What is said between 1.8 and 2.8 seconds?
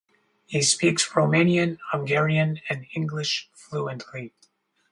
Hungarian